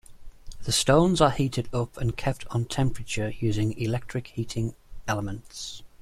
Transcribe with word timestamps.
The 0.63 0.71
stones 0.71 1.21
are 1.21 1.29
heated 1.29 1.69
up 1.71 1.95
and 1.97 2.17
kept 2.17 2.47
on 2.47 2.65
temperature 2.65 3.33
using 3.39 3.77
electric 3.77 4.29
heating 4.29 4.73
elements. 5.07 5.83